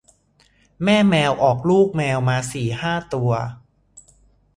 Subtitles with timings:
[0.83, 3.31] แม่แมวออกลูกแมวมาสี่ห้าตัว